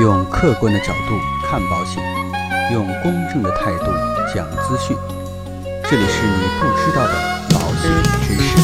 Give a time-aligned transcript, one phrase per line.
[0.00, 2.00] 用客观的角度看保险，
[2.72, 3.86] 用公正的态度
[4.32, 4.96] 讲资讯。
[5.90, 7.14] 这里是你不知道的
[7.50, 7.90] 保险
[8.22, 8.56] 知识。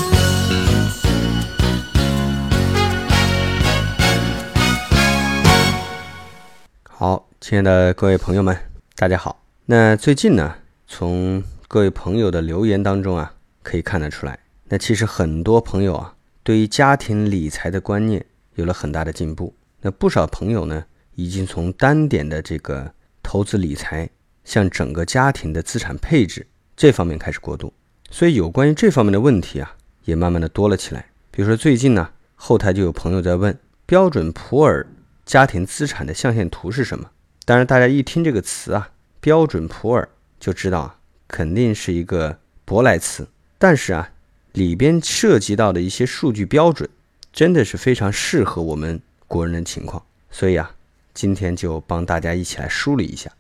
[6.89, 8.57] 好，亲爱的各位朋友们，
[8.95, 9.43] 大家好。
[9.66, 10.55] 那最近呢，
[10.87, 14.39] 从各位朋友的留言当中啊，可以看得出来，
[14.69, 16.14] 那其实很多朋友啊，
[16.45, 18.25] 对于家庭理财的观念
[18.55, 19.53] 有了很大的进步。
[19.80, 20.85] 那不少朋友呢，
[21.15, 24.09] 已经从单点的这个投资理财，
[24.45, 26.46] 向整个家庭的资产配置
[26.77, 27.72] 这方面开始过渡。
[28.11, 31.07] 所以有关于这方面的问题啊，也慢慢的多了起来。
[31.31, 34.86] 比如说最近呢，后台就有朋友在问标准普尔
[35.25, 37.11] 家庭资产的象限图是什么？
[37.44, 40.08] 当然，大家一听这个词啊，标准普尔
[40.39, 43.27] 就知道啊，肯定是一个舶来词。
[43.58, 44.11] 但是啊，
[44.53, 46.89] 里边涉及到的一些数据标准，
[47.33, 50.03] 真的是非常适合我们国人的情况。
[50.31, 50.75] 所以啊，
[51.14, 53.31] 今天就帮大家一起来梳理一下。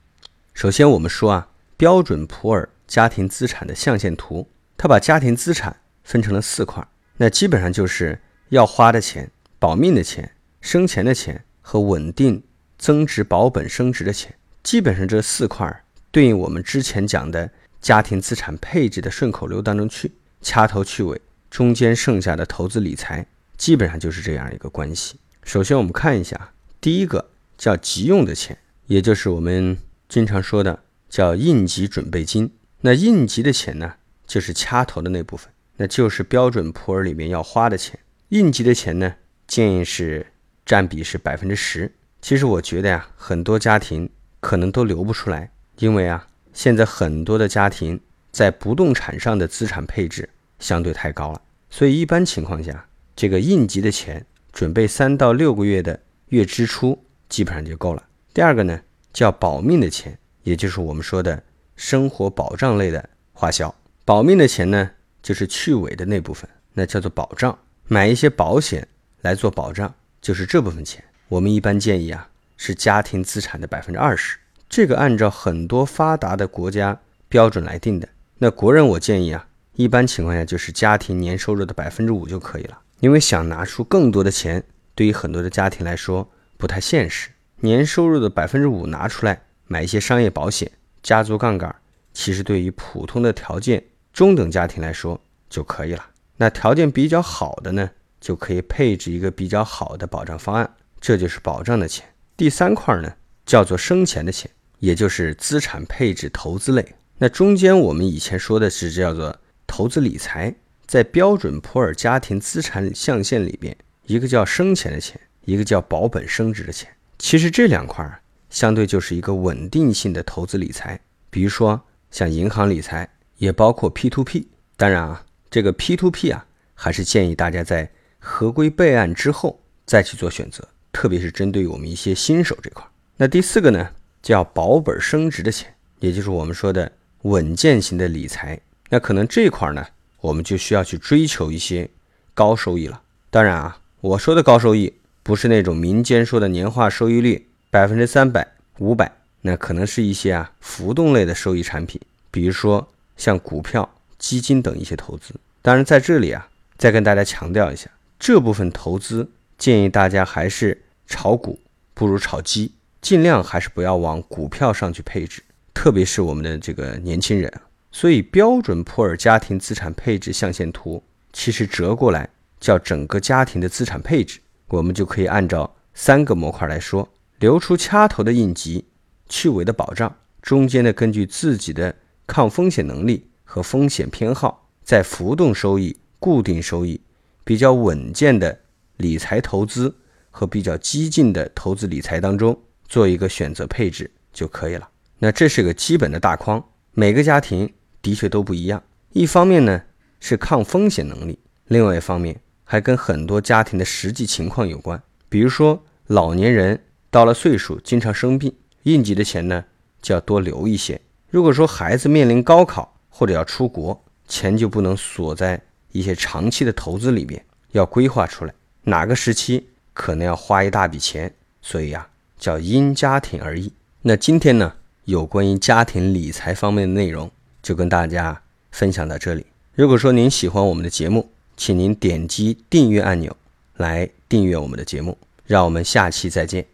[0.54, 12.42] 首先，我们说啊，标准普尔家庭资产的象限图，它把家庭资产分成了四块，那基本上就是要花的钱、保命的钱、生钱的钱和稳定
[12.78, 14.32] 增值、保本升值的钱。
[14.62, 21.20] 基本上这四块对应我们之前讲的家庭资产配置的顺口溜当中去，掐头去尾，
[21.50, 23.26] 中间剩下的投资理财，
[23.56, 25.18] 基本上就是这样一个关系。
[25.42, 29.76] 首先，我们看一下，第一个叫急用的钱，也就是我们
[30.08, 32.50] 经常说的叫应急准备金。
[32.80, 33.94] 那应急的钱呢，
[34.26, 37.98] 就是掐头的那部分，那就是标准普尔里面要花的钱。
[38.28, 39.14] 应急的钱呢，
[39.46, 40.26] 建议是
[40.66, 41.92] 占比是百分之十。
[42.20, 44.08] 其实我觉得呀，很多家庭
[44.40, 48.00] 可能都留不出来，因为啊，现在很多的家庭
[48.32, 58.02] 在不动产上的资产配置相对太高了，所以一般情况下，这个应急的钱准备三到六个月的月支出基本上就够了。
[58.32, 58.80] 第二个呢，
[59.12, 61.42] 叫保命的钱，也就是我们说的
[61.76, 63.74] 生活保障类的花销。
[64.04, 64.90] 保命的钱呢，
[65.22, 67.58] 就是去尾的那部分，那叫做保障，
[67.88, 68.86] 买一些保险
[69.22, 71.02] 来做保障，就是这部分钱。
[71.28, 74.38] 我们一般建议啊，是家庭资产的百分之二十。
[74.68, 78.08] 这个按照很多发达的国家标准来定的。
[78.38, 82.78] 那国人我建议啊，一般情况下就是家庭年收入的百分之五就可以了。
[83.00, 84.62] 因为想拿出更多的钱，
[84.94, 86.28] 对于很多的家庭来说
[86.64, 87.28] 不太现实。
[87.60, 91.76] 年收入的百分之五拿出来买一些商业保险、家族杠杆，
[92.14, 95.20] 其实对于普通的条件中等家庭来说
[95.50, 96.06] 就可以了。
[96.38, 100.74] 那条件比较好的呢，就可以配置一个比较好的保障方案。
[101.02, 102.06] 这就是保障的钱。
[102.34, 103.12] 第三块呢，
[103.44, 106.94] 叫做生钱的钱，也就是资产配置投资类。
[107.18, 110.54] 那中间我们以前说的是叫做投资理财，
[110.86, 113.76] 在标准普尔家庭资产象限里边，
[114.06, 116.90] 一个叫生钱的钱，一个叫保本升值的钱。
[117.18, 121.00] 其实这两块儿相对就是一个稳定性的投资理财，
[121.30, 124.48] 比如说像银行理财，也包括 P to P。
[124.76, 126.44] 当然啊，这个 P to P 啊，
[126.74, 130.66] 还是建议大家在合规备案之后再去做选择。
[130.92, 133.90] 特别是针对我们一些新手这块，那第四个呢，
[134.22, 136.90] 叫保本升值的钱，也就是我们说的
[137.22, 138.60] 稳健型的理财。
[138.90, 139.84] 那可能这块呢，
[140.20, 141.90] 我们就需要去追求一些
[142.32, 143.02] 高收益了。
[143.28, 148.46] 当然啊，我说的高收益不是那种民间说的年化收益率百分之三百、
[148.78, 152.86] 五百，那可能是一些啊浮动类的收益产品，比如说
[153.16, 155.34] 像股票、基金等一些投资。
[155.60, 156.48] 当然在这里啊，
[156.78, 157.90] 再跟大家强调一下，
[158.20, 160.82] 这部分投资建议大家还是。
[161.06, 161.60] 炒股
[161.92, 165.42] 不如炒基，尽量还是不要往股票上去配置，
[165.74, 167.52] 特别是我们的这个年轻人。
[167.92, 172.26] 所以标准普尔家庭资产配置象限图，其实折过来
[172.58, 174.40] 叫整个家庭的资产配置，
[174.74, 177.08] 我们就可以按照三个模块来说：
[177.38, 178.84] 留出掐头的应急，
[179.28, 181.94] 去尾的保障，中间呢根据自己的
[182.26, 187.00] 抗风险能力和风险偏好，在浮动收益、固定收益
[187.44, 188.60] 比较稳健的
[188.96, 189.94] 理财投资。
[190.36, 194.88] 和比较激进的投资理财当中做一个选择配置就可以了。
[195.20, 196.60] 那这是个基本的大框，
[196.90, 197.72] 每个家庭
[198.02, 198.82] 的确都不一样。
[199.12, 199.80] 一方面呢
[200.18, 201.38] 是抗风险能力，
[201.68, 202.40] 另外一方面
[202.74, 205.00] 还跟很多家庭的实际情况有关。
[205.28, 209.64] 比如说老年人到了岁数经常生病，应急的钱呢
[210.02, 211.00] 就要多留一些。
[211.30, 215.62] 如果说孩子面临高考或者要出国，钱就不能锁在
[215.92, 219.68] 一些长期的投资里边，要规划出来哪个时期。
[219.92, 221.32] 可能要花一大笔钱，
[221.62, 223.72] 所以呀，叫因家庭而异。
[224.02, 224.74] 那今天呢，
[225.04, 227.30] 有关于家庭理财方面的内容，
[227.62, 228.42] 就跟大家
[228.72, 229.46] 分享到这里。
[229.76, 233.36] 如果说您喜欢我们的节目，请您点击订阅按钮
[233.76, 235.16] 来订阅我们的节目。
[235.46, 236.73] 让我们下期再见。